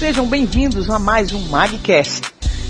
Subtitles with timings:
[0.00, 2.22] Sejam bem-vindos a mais um Magcast.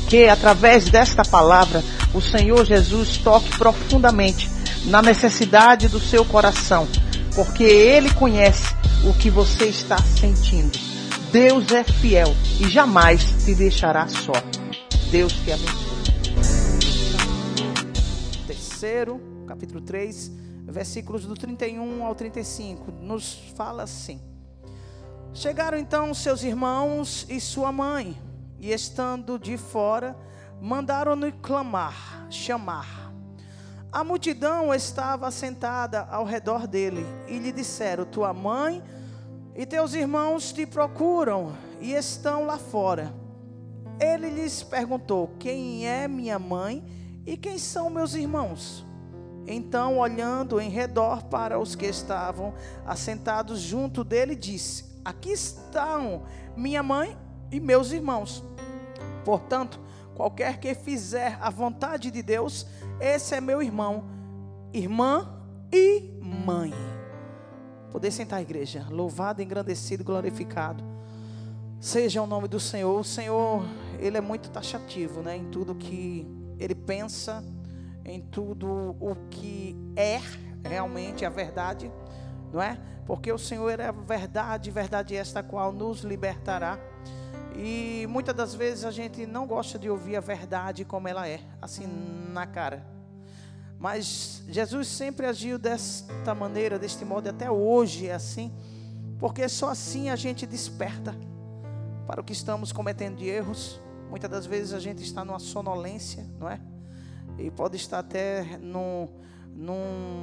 [0.09, 1.81] Que através desta palavra
[2.13, 4.51] o Senhor Jesus toque profundamente
[4.87, 6.89] na necessidade do seu coração,
[7.37, 8.75] porque Ele conhece
[9.09, 10.77] o que você está sentindo.
[11.31, 14.33] Deus é fiel e jamais te deixará só.
[15.13, 16.03] Deus te abençoe.
[18.45, 20.33] Terceiro, capítulo 3,
[20.67, 24.21] versículos do 31 ao 35, nos fala assim.
[25.41, 28.15] Chegaram então seus irmãos e sua mãe,
[28.59, 30.15] e estando de fora,
[30.61, 33.11] mandaram-no clamar, chamar.
[33.91, 38.83] A multidão estava sentada ao redor dele, e lhe disseram: Tua mãe
[39.57, 43.11] e teus irmãos te procuram e estão lá fora.
[43.99, 46.85] Ele lhes perguntou: Quem é minha mãe
[47.25, 48.87] e quem são meus irmãos?
[49.47, 52.53] Então, olhando em redor para os que estavam
[52.85, 56.25] assentados junto dele, disse: Aqui estão
[56.57, 57.17] minha mãe
[57.51, 58.45] e meus irmãos.
[59.25, 59.81] Portanto,
[60.15, 62.67] qualquer que fizer a vontade de Deus,
[63.01, 64.05] esse é meu irmão,
[64.73, 65.29] irmã
[65.73, 66.75] e mãe.
[67.91, 68.87] Poder sentar, igreja.
[68.91, 70.85] Louvado, engrandecido, glorificado.
[71.81, 73.01] Seja o nome do Senhor.
[73.01, 73.65] O Senhor,
[73.99, 75.37] Ele é muito taxativo, né?
[75.37, 76.27] Em tudo que
[76.59, 77.43] Ele pensa,
[78.05, 80.21] em tudo o que é
[80.63, 81.91] realmente a verdade,
[82.53, 82.79] não é?
[83.11, 86.79] porque o Senhor é a verdade, verdade esta qual nos libertará.
[87.57, 91.41] E muitas das vezes a gente não gosta de ouvir a verdade como ela é,
[91.61, 91.89] assim
[92.33, 92.87] na cara.
[93.81, 98.53] Mas Jesus sempre agiu desta maneira, deste modo, até hoje é assim,
[99.19, 101.13] porque só assim a gente desperta
[102.07, 103.81] para o que estamos cometendo de erros.
[104.09, 106.61] Muitas das vezes a gente está numa sonolência, não é?
[107.37, 109.09] E pode estar até num
[109.53, 110.20] num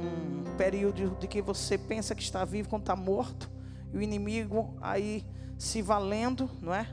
[0.58, 3.48] período de que você pensa que está vivo quando está morto,
[3.92, 5.24] e o inimigo aí
[5.56, 6.86] se valendo, não é?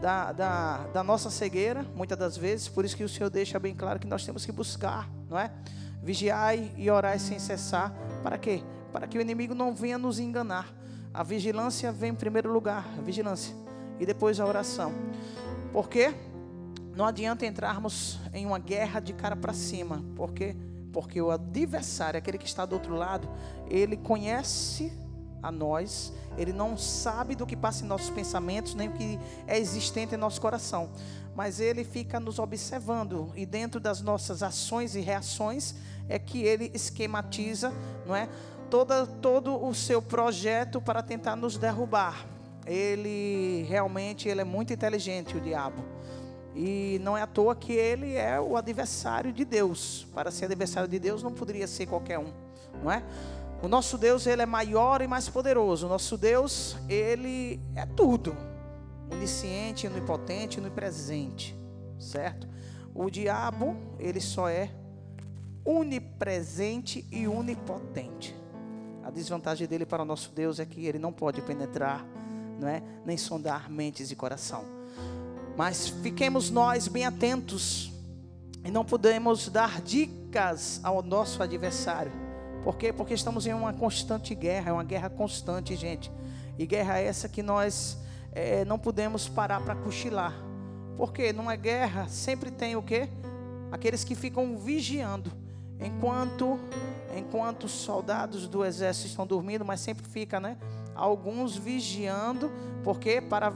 [0.00, 3.74] Da, da, da nossa cegueira, muitas das vezes, por isso que o Senhor deixa bem
[3.74, 5.52] claro que nós temos que buscar, não é?
[6.02, 8.62] Vigiai e orai sem cessar, para quê?
[8.92, 10.74] Para que o inimigo não venha nos enganar.
[11.14, 13.54] A vigilância vem em primeiro lugar, a vigilância,
[14.00, 14.92] e depois a oração.
[15.72, 16.12] Porque
[16.96, 20.56] não adianta entrarmos em uma guerra de cara para cima, porque
[20.92, 23.28] porque o adversário, aquele que está do outro lado,
[23.68, 24.92] ele conhece
[25.42, 29.58] a nós, ele não sabe do que passa em nossos pensamentos, nem o que é
[29.58, 30.90] existente em nosso coração,
[31.34, 35.74] mas ele fica nos observando e dentro das nossas ações e reações
[36.08, 37.72] é que ele esquematiza,
[38.06, 38.28] não é?
[39.20, 42.26] Todo o seu projeto para tentar nos derrubar.
[42.64, 45.84] Ele realmente ele é muito inteligente, o diabo.
[46.54, 50.06] E não é à toa que ele é o adversário de Deus.
[50.14, 52.32] Para ser adversário de Deus não poderia ser qualquer um,
[52.82, 53.02] não é?
[53.62, 55.86] O nosso Deus, ele é maior e mais poderoso.
[55.86, 58.36] O nosso Deus, ele é tudo.
[59.08, 61.56] Onisciente, onipotente, onipresente,
[61.96, 62.48] certo?
[62.92, 64.68] O diabo, ele só é
[65.64, 68.34] onipresente e onipotente.
[69.04, 72.04] A desvantagem dele para o nosso Deus é que ele não pode penetrar,
[72.58, 72.82] não é?
[73.06, 74.81] Nem sondar mentes e coração.
[75.56, 77.92] Mas fiquemos nós bem atentos
[78.64, 82.12] e não podemos dar dicas ao nosso adversário.
[82.62, 82.92] Por quê?
[82.92, 86.10] Porque estamos em uma constante guerra, é uma guerra constante, gente.
[86.58, 87.98] E guerra essa que nós
[88.32, 90.34] é, não podemos parar para cochilar.
[90.96, 93.08] Porque numa guerra sempre tem o quê?
[93.70, 95.32] Aqueles que ficam vigiando.
[95.80, 96.58] Enquanto
[97.14, 100.56] enquanto os soldados do exército estão dormindo, mas sempre fica, né?
[100.94, 102.50] Alguns vigiando,
[102.82, 103.52] porque para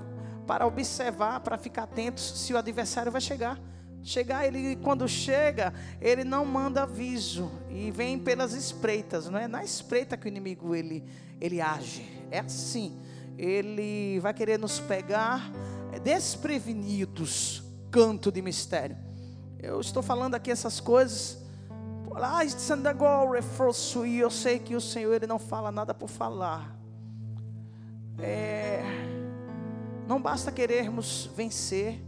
[0.46, 3.58] para observar, para ficar atentos se o adversário vai chegar.
[4.02, 9.64] Chegar, ele quando chega, ele não manda aviso e vem pelas espreitas, não é na
[9.64, 11.04] espreita que o inimigo ele
[11.40, 12.08] ele age.
[12.30, 12.96] É assim.
[13.36, 15.50] Ele vai querer nos pegar
[15.92, 18.96] é, desprevenidos, canto de mistério.
[19.58, 21.44] Eu estou falando aqui essas coisas.
[22.14, 22.42] Ah,
[24.06, 26.74] eu sei que o Senhor ele não fala nada por falar.
[28.18, 28.82] É,
[30.06, 32.00] não basta querermos vencer,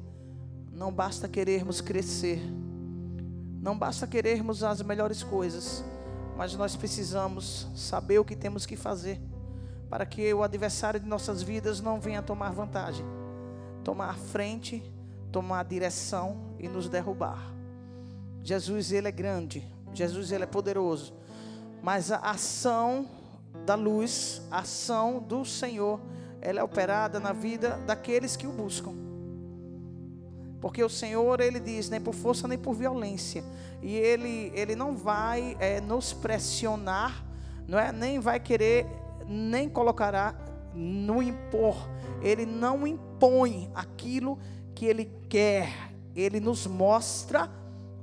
[0.72, 2.40] não basta querermos crescer,
[3.60, 5.84] não basta querermos as melhores coisas,
[6.36, 9.20] mas nós precisamos saber o que temos que fazer
[9.90, 13.04] para que o adversário de nossas vidas não venha tomar vantagem,
[13.82, 14.82] tomar frente,
[15.32, 17.52] tomar direção e nos derrubar.
[18.42, 21.14] Jesus, ele é grande, Jesus, ele é poderoso,
[21.82, 23.08] mas a ação
[23.66, 26.00] da luz, a ação do Senhor,
[26.40, 28.92] ela é operada na vida daqueles que o buscam.
[30.60, 33.44] Porque o Senhor, Ele diz, nem por força nem por violência.
[33.80, 37.24] E Ele, ele não vai é, nos pressionar,
[37.66, 37.92] não é?
[37.92, 38.86] nem vai querer,
[39.26, 40.34] nem colocará
[40.74, 41.76] no impor,
[42.22, 44.38] ele não impõe aquilo
[44.74, 47.50] que ele quer, ele nos mostra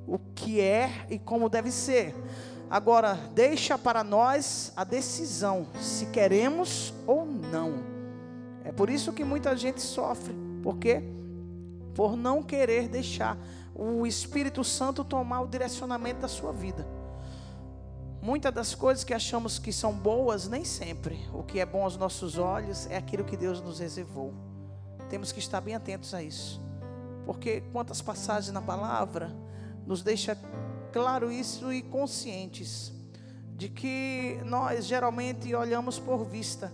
[0.07, 2.13] o que é e como deve ser.
[2.69, 7.94] Agora, deixa para nós a decisão se queremos ou não.
[8.65, 11.03] É por isso que muita gente sofre, porque
[11.93, 13.37] por não querer deixar
[13.75, 16.85] o Espírito Santo tomar o direcionamento da sua vida.
[18.21, 21.19] Muitas das coisas que achamos que são boas, nem sempre.
[21.31, 24.33] O que é bom aos nossos olhos é aquilo que Deus nos reservou.
[25.09, 26.59] Temos que estar bem atentos a isso.
[27.23, 29.31] Porque quantas passagens na palavra
[29.85, 30.35] nos deixa
[30.91, 32.91] claro isso e conscientes
[33.55, 36.71] de que nós geralmente olhamos por vista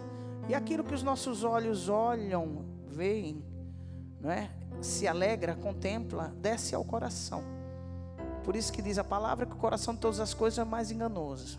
[0.52, 3.42] e aquilo que os nossos olhos olham, veem,
[4.20, 4.52] não é?
[4.82, 7.42] Se alegra, contempla, desce ao coração.
[8.44, 10.92] Por isso que diz a palavra que o coração de todas as coisas é mais
[10.92, 11.58] enganoso.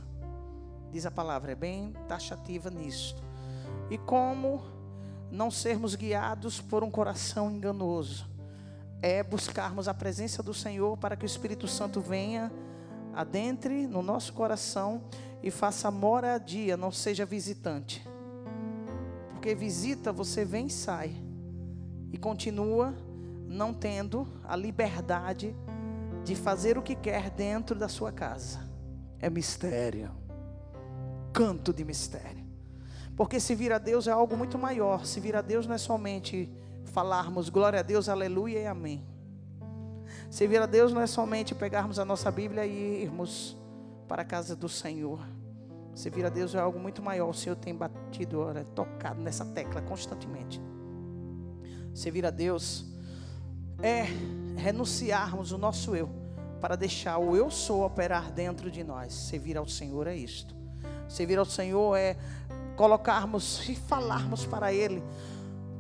[0.91, 3.23] Diz a palavra, é bem taxativa nisto.
[3.89, 4.62] E como
[5.31, 8.29] não sermos guiados por um coração enganoso?
[9.00, 12.53] É buscarmos a presença do Senhor para que o Espírito Santo venha
[13.15, 15.05] adentre no nosso coração
[15.43, 18.12] e faça moradia, não seja visitante.
[19.43, 21.11] Porque visita, você vem e sai.
[22.12, 22.94] E continua
[23.49, 25.53] não tendo a liberdade
[26.23, 28.61] de fazer o que quer dentro da sua casa.
[29.19, 30.12] É mistério.
[31.33, 32.47] Canto de mistério.
[33.17, 35.05] Porque se vir a Deus é algo muito maior.
[35.05, 36.49] Se vir a Deus não é somente
[36.85, 39.05] falarmos glória a Deus, aleluia e amém.
[40.31, 43.56] Se vir a Deus não é somente pegarmos a nossa Bíblia e irmos
[44.06, 45.19] para a casa do Senhor.
[45.97, 47.29] Se vir a Deus é algo muito maior.
[47.29, 48.02] O Senhor tem batido,
[48.35, 50.61] ora, tocado nessa tecla constantemente.
[51.94, 52.85] Se vir a Deus
[53.82, 54.06] é
[54.56, 56.09] renunciarmos o nosso eu
[56.61, 59.12] para deixar o eu sou operar dentro de nós.
[59.12, 60.55] Servir ao Senhor é isto.
[61.09, 62.17] Servir ao Senhor é
[62.76, 65.03] colocarmos e falarmos para Ele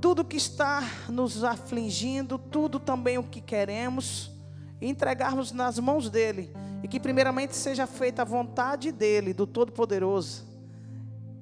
[0.02, 4.32] tudo que está nos afligindo, tudo também o que queremos,
[4.80, 6.52] entregarmos nas mãos dEle
[6.82, 10.44] e que primeiramente seja feita a vontade dEle, do Todo-Poderoso,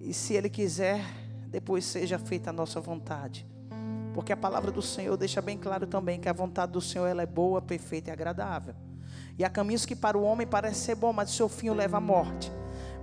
[0.00, 1.04] e se Ele quiser,
[1.48, 3.46] depois seja feita a nossa vontade.
[4.14, 7.22] Porque a palavra do Senhor deixa bem claro também que a vontade do Senhor ela
[7.22, 8.74] é boa, perfeita e agradável.
[9.38, 11.74] E há caminhos que para o homem parece ser bom, mas o seu fim o
[11.74, 12.50] leva à morte.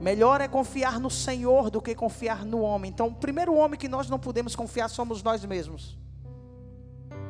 [0.02, 2.92] Melhor é confiar no Senhor do que confiar no homem.
[2.92, 5.98] Então, o primeiro homem que nós não podemos confiar somos nós mesmos.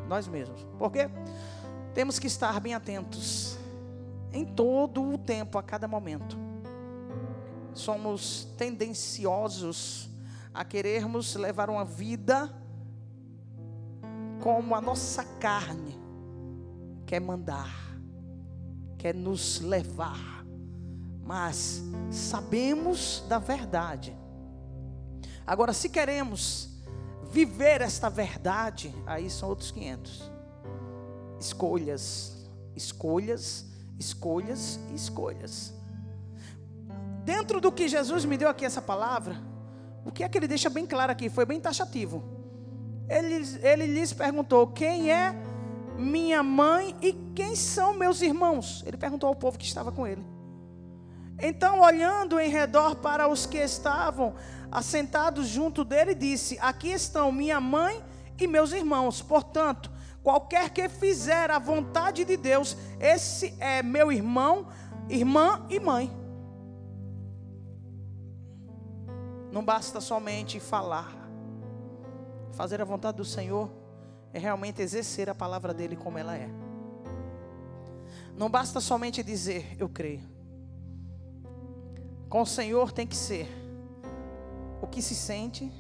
[0.08, 0.66] Nós mesmos.
[0.78, 1.10] Por quê?
[1.94, 3.58] Temos que estar bem atentos
[4.34, 6.47] em todo o tempo, a cada momento.
[7.78, 10.10] Somos tendenciosos
[10.54, 12.52] a querermos levar uma vida
[14.42, 15.96] como a nossa carne
[17.06, 17.72] quer mandar,
[18.98, 20.44] quer nos levar,
[21.24, 24.18] mas sabemos da verdade.
[25.46, 26.82] Agora, se queremos
[27.30, 30.32] viver esta verdade, aí são outros 500.
[31.40, 33.66] Escolhas, escolhas,
[34.00, 35.77] escolhas e escolhas.
[37.28, 39.36] Dentro do que Jesus me deu aqui essa palavra,
[40.06, 41.30] o que é que ele deixa bem claro aqui?
[41.30, 42.24] Foi bem taxativo.
[43.10, 45.36] Ele, ele lhes perguntou: Quem é
[45.98, 48.82] minha mãe e quem são meus irmãos?
[48.88, 50.26] Ele perguntou ao povo que estava com ele.
[51.38, 54.34] Então, olhando em redor para os que estavam
[54.72, 58.02] assentados junto dele, disse: Aqui estão minha mãe
[58.40, 59.22] e meus irmãos.
[59.22, 59.92] Portanto,
[60.24, 64.70] qualquer que fizer a vontade de Deus, esse é meu irmão,
[65.10, 66.27] irmã e mãe.
[69.58, 71.12] Não basta somente falar.
[72.52, 73.72] Fazer a vontade do Senhor
[74.32, 76.48] é realmente exercer a palavra dele como ela é.
[78.36, 80.22] Não basta somente dizer, eu creio.
[82.30, 83.48] Com o Senhor tem que ser
[84.80, 85.72] o que se sente,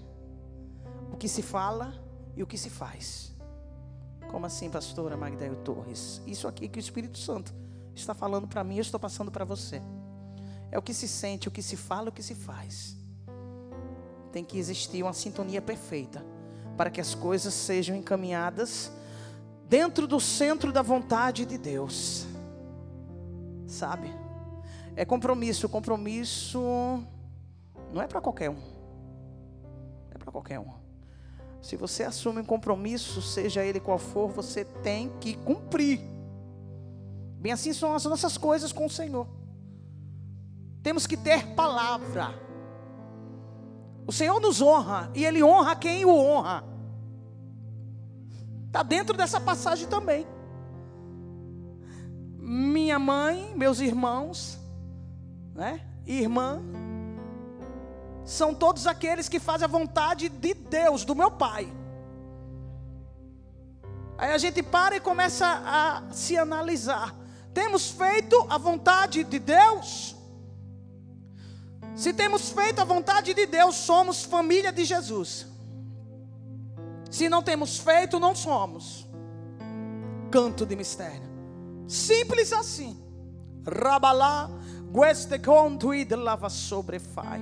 [1.14, 1.94] o que se fala
[2.36, 3.32] e o que se faz.
[4.32, 6.20] Como assim, pastora Magdaio Torres?
[6.26, 7.54] Isso aqui que o Espírito Santo
[7.94, 9.84] está falando para mim, eu estou passando para você.
[10.72, 12.97] É o que se sente, o que se fala, o que se faz.
[14.38, 16.24] Tem que existir uma sintonia perfeita
[16.78, 18.92] para que as coisas sejam encaminhadas
[19.68, 22.28] dentro do centro da vontade de Deus.
[23.66, 24.14] Sabe?
[24.96, 25.68] É compromisso.
[25.68, 26.62] Compromisso
[27.92, 28.60] não é para qualquer um.
[30.12, 30.72] É para qualquer um.
[31.60, 36.00] Se você assume um compromisso, seja ele qual for, você tem que cumprir.
[37.40, 39.28] Bem assim são as nossas coisas com o Senhor.
[40.84, 42.46] Temos que ter palavra.
[44.08, 46.64] O Senhor nos honra e Ele honra quem o honra.
[48.68, 50.26] Está dentro dessa passagem também.
[52.38, 54.58] Minha mãe, meus irmãos,
[55.54, 55.82] né?
[56.06, 56.62] Irmã,
[58.24, 61.72] são todos aqueles que fazem a vontade de Deus, do meu Pai.
[64.18, 67.14] Aí a gente para e começa a se analisar.
[67.54, 70.17] Temos feito a vontade de Deus?
[71.98, 75.48] Se temos feito a vontade de Deus, somos família de Jesus.
[77.10, 79.08] Se não temos feito, não somos.
[80.30, 81.28] Canto de mistério.
[81.88, 83.04] Simples assim.
[83.68, 84.48] Rabalá,
[84.92, 87.42] gueste conto de lava sobrefai.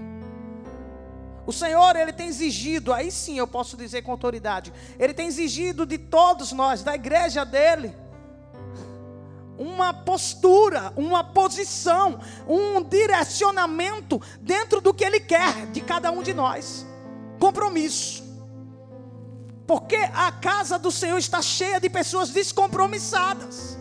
[1.45, 5.85] O Senhor, Ele tem exigido, aí sim eu posso dizer com autoridade, Ele tem exigido
[5.85, 7.93] de todos nós, da igreja dEle,
[9.57, 16.33] uma postura, uma posição, um direcionamento dentro do que Ele quer de cada um de
[16.33, 16.85] nós.
[17.39, 18.23] Compromisso.
[19.65, 23.77] Porque a casa do Senhor está cheia de pessoas descompromissadas,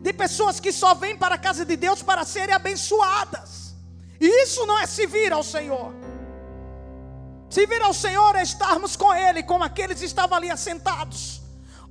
[0.00, 3.74] de pessoas que só vêm para a casa de Deus para serem abençoadas.
[4.20, 5.92] E isso não é se vir ao Senhor.
[7.50, 11.40] Se vir ao Senhor é estarmos com Ele, como aqueles estavam ali assentados,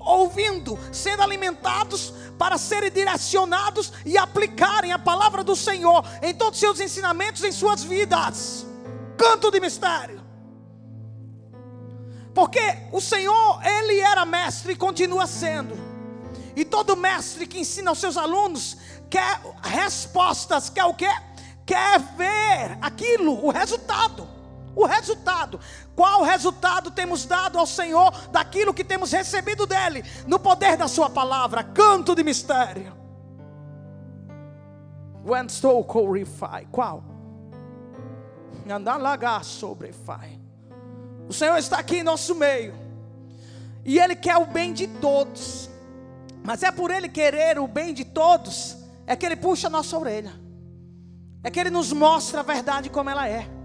[0.07, 6.59] ouvindo, sendo alimentados para serem direcionados e aplicarem a palavra do Senhor em todos os
[6.59, 8.65] seus ensinamentos em suas vidas.
[9.17, 10.21] Canto de mistério.
[12.33, 12.61] Porque
[12.91, 15.75] o Senhor, Ele era mestre e continua sendo.
[16.55, 18.77] E todo mestre que ensina aos seus alunos
[19.09, 21.09] quer respostas, quer o quê?
[21.65, 24.36] Quer ver aquilo, o resultado.
[24.77, 25.59] O resultado.
[25.95, 31.09] Qual resultado temos dado ao Senhor daquilo que temos recebido dele, no poder da Sua
[31.09, 31.63] palavra?
[31.63, 32.95] Canto de mistério.
[35.25, 35.83] When so
[36.71, 37.03] Qual?
[38.69, 39.41] Andar lagar
[40.05, 40.39] fai.
[41.27, 42.75] O Senhor está aqui em nosso meio.
[43.83, 45.71] E Ele quer o bem de todos.
[46.43, 49.97] Mas é por Ele querer o bem de todos, é que Ele puxa a nossa
[49.97, 50.33] orelha.
[51.43, 53.56] É que Ele nos mostra a verdade como ela é.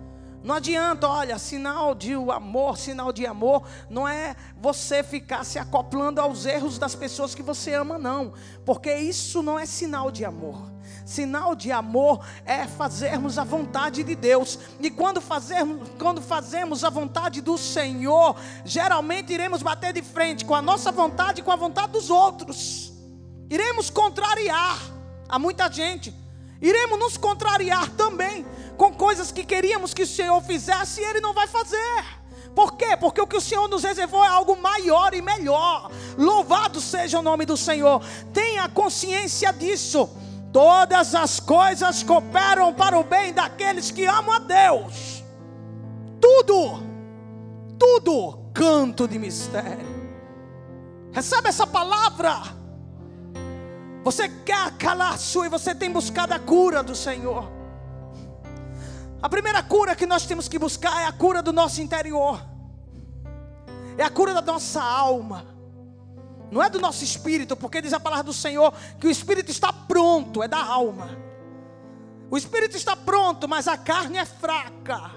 [0.43, 6.21] Não adianta, olha, sinal de amor, sinal de amor, não é você ficar se acoplando
[6.21, 8.33] aos erros das pessoas que você ama, não,
[8.65, 10.73] porque isso não é sinal de amor.
[11.07, 14.59] Sinal de amor é fazermos a vontade de Deus.
[14.81, 20.55] E quando fazemos, quando fazemos a vontade do Senhor, geralmente iremos bater de frente com
[20.55, 22.93] a nossa vontade e com a vontade dos outros.
[23.49, 24.79] Iremos contrariar
[25.29, 26.22] a muita gente.
[26.63, 31.35] Iremos nos contrariar também com coisas que queríamos que o Senhor fizesse e Ele não
[31.35, 32.23] vai fazer.
[32.55, 32.97] Por quê?
[32.97, 35.91] Porque o que o Senhor nos reservou é algo maior e melhor.
[36.17, 38.01] Louvado seja o nome do Senhor.
[38.33, 40.09] Tenha consciência disso.
[40.53, 45.25] Todas as coisas cooperam para o bem daqueles que amam a Deus.
[46.21, 46.83] Tudo,
[47.79, 49.91] tudo, canto de mistério.
[51.11, 52.62] Recebe essa palavra.
[54.05, 57.51] Você quer calar sua e você tem buscado a cura do Senhor.
[59.23, 62.45] A primeira cura que nós temos que buscar é a cura do nosso interior.
[63.97, 65.53] É a cura da nossa alma
[66.53, 69.73] não é do nosso espírito, porque diz a palavra do Senhor que o espírito está
[69.73, 71.09] pronto, é da alma.
[72.31, 75.13] O espírito está pronto, mas a carne é fraca.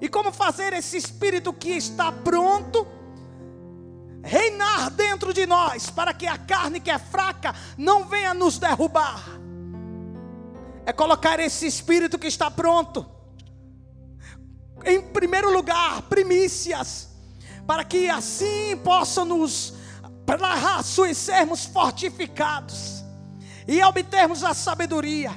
[0.00, 2.86] E como fazer esse espírito que está pronto
[4.88, 9.22] dentro de nós, para que a carne que é fraca não venha nos derrubar?
[10.86, 13.06] É colocar esse espírito que está pronto.
[14.84, 17.08] Em primeiro lugar, primícias,
[17.66, 19.74] para que assim possa nos
[21.08, 23.02] e sermos fortificados
[23.66, 25.30] e obtermos a sabedoria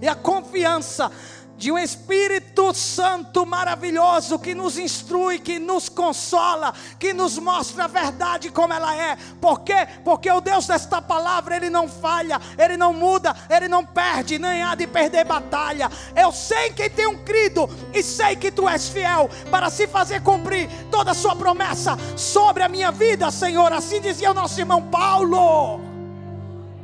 [0.00, 1.10] e a confiança
[1.56, 7.88] de um Espírito Santo maravilhoso que nos instrui, que nos consola, que nos mostra a
[7.88, 9.16] verdade como ela é.
[9.40, 9.86] Por quê?
[10.04, 14.62] Porque o Deus desta palavra, ele não falha, ele não muda, ele não perde, nem
[14.62, 15.90] há de perder batalha.
[16.14, 20.68] Eu sei que tenho crido e sei que tu és fiel para se fazer cumprir
[20.90, 23.72] toda a sua promessa sobre a minha vida, Senhor.
[23.72, 25.80] Assim dizia o nosso irmão Paulo.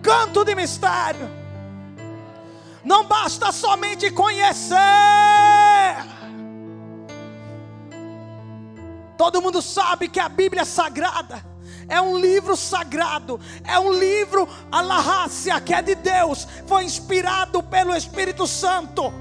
[0.02, 1.41] Canto de mistério.
[2.84, 4.76] Não basta somente conhecer.
[9.16, 11.52] Todo mundo sabe que a Bíblia é sagrada.
[11.88, 17.94] É um livro sagrado, é um livro Alahácia, que é de Deus, foi inspirado pelo
[17.94, 19.12] Espírito Santo.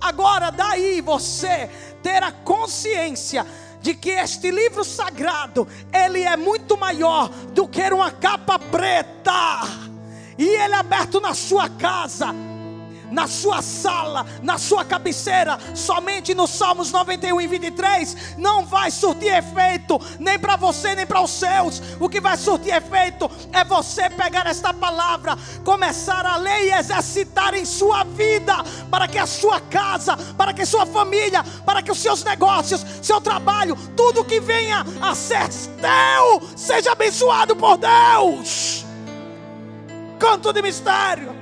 [0.00, 1.70] Agora, daí você
[2.02, 3.46] ter a consciência
[3.80, 9.89] de que este livro sagrado, ele é muito maior do que uma capa preta
[10.40, 12.34] e ele é aberto na sua casa.
[13.10, 19.34] na sua sala, na sua cabeceira, somente no Salmos 91 e 23, não vai surtir
[19.34, 21.82] efeito, nem para você, nem para os seus.
[21.98, 27.52] O que vai surtir efeito é você pegar esta palavra, começar a ler e exercitar
[27.52, 28.54] em sua vida,
[28.88, 33.20] para que a sua casa, para que sua família, para que os seus negócios, seu
[33.20, 38.88] trabalho, tudo que venha a ser teu, seja abençoado por Deus.
[40.20, 41.39] Canto de mistério.